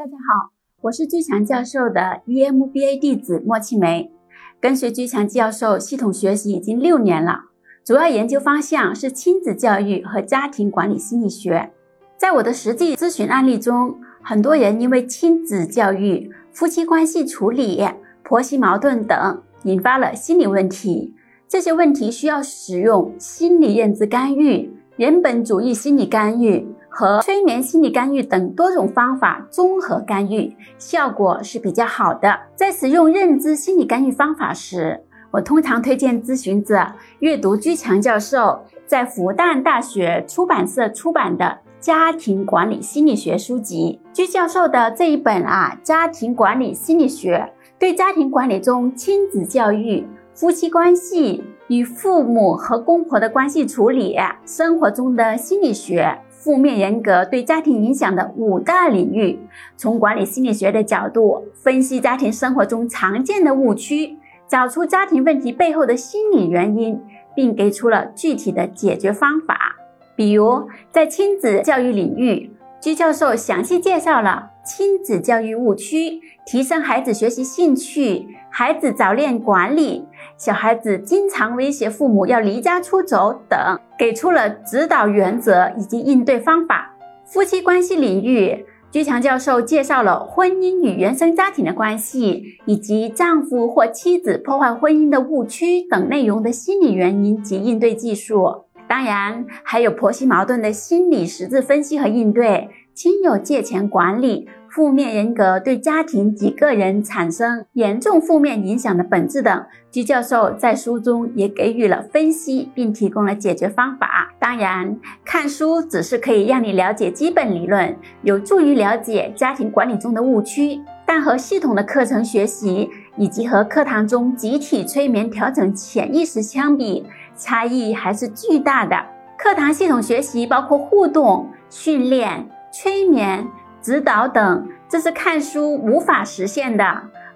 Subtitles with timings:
[0.00, 4.10] 大家好，我是居强教授的 EMBA 弟子莫庆梅，
[4.58, 7.42] 跟随居强教授系统学习已经六年了，
[7.84, 11.70] 主要研究方向是亲子教育和家庭管理心理学。
[12.16, 17.86] 在我的实际咨询案例中，很多人因为亲子教育、夫妻关系处理、
[18.22, 21.14] 婆媳矛盾等，引发了心理问题。
[21.46, 26.66] 这些问题需要使用心理认知干预、人本主义心理干预。
[26.90, 32.38] 和催眠心理干预等多种方法综合干预，效果是比较好的。
[32.56, 36.84] 在使用认知心理干预方法时，我通常推荐咨询者
[37.20, 41.44] 阅读居强教授在复旦大学出版社出版的
[41.78, 44.00] 《家庭管理心理学》书籍。
[44.12, 47.36] 居教授的这一本啊，《家庭管理心理学》
[47.78, 50.04] 对家庭管理中亲子教育、
[50.34, 56.18] 夫妻关系与父母和公婆的关系处理、生活中的心理学。
[56.40, 59.38] 负面人格对家庭影响的五大领域，
[59.76, 64.16] 从管理心理学的角度分析家庭生活中常见的误区，
[64.48, 66.98] 找出家庭问题背后的心理原因，
[67.34, 69.76] 并给出了具体的解决方法。
[70.16, 80.06] 比如，在亲子教育领域，居教授详细介绍了亲子教育误区、提升孩子学习兴趣、孩子早恋管理。
[80.38, 86.96] 小孩子经常威胁父母要离家出走等，给出了指导原则以及应对方法。
[87.26, 98.64] 夫妻关系领域，居强教授介绍了婚姻与原生家庭的关系，以及丈夫或妻子破坏婚姻的误区等内容的心理原因及应对技术。
[98.88, 104.48] 当然，还有婆媳矛盾的心理实质分析和应对，亲友借钱管理。
[104.68, 114.32] 负面人格对家庭及个人产生严重负面影响的本质等，居教授在书中也给予了分析，并提供了解决方法。
[114.38, 127.04] 当然，看书只是可以让你了解基本理论，有助于了解家庭管理中的误区，但和系统的课程学习以及和课堂中集体催眠调整潜意识相比，
[127.36, 128.94] 差异还是巨大的。
[129.36, 133.46] 课堂系统学习包括互动、训练、催眠。
[133.82, 136.84] 指导等，这是看书无法实现的，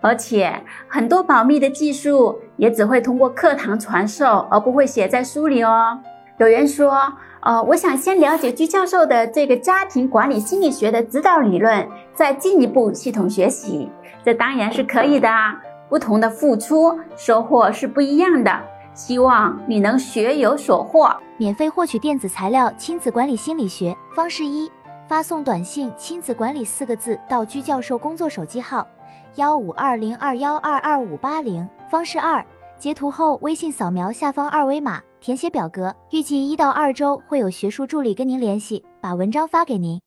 [0.00, 5.98] 而且很多保密的技术也只会通过课堂传授，而不会写在书里哦。
[6.38, 13.90] 有人说，呃，我想先了解居教授的这个家庭管理心理学的指导理论，再进一步系统学习，
[14.24, 15.60] 这当然是可以的啊。
[15.90, 18.50] 不同的付出，收获是不一样的。
[18.94, 21.14] 希望你能学有所获。
[21.36, 24.70] 免费获取电子材料《亲子管理心理学》方式一。
[25.10, 28.86] 发送短信“亲子管理”四个字到居教授工作手机号
[29.34, 31.68] 幺五二零二幺二二五八零。
[31.90, 32.46] 方式二：
[32.78, 35.92] 截图后微信扫描下方二维码，填写表格。
[36.12, 40.00] 预计一到二周会有学术助理跟您联系，把文章发给您。